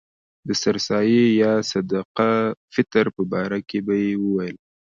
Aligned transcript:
د 0.47 0.49
سر 0.61 0.75
سایې 0.87 1.25
یا 1.41 1.53
صدقه 1.71 2.29
فطر 2.73 3.05
په 3.15 3.23
باره 3.31 3.59
کې 3.69 3.79
به 3.85 3.93
یې 4.03 4.11
ویل. 4.19 4.57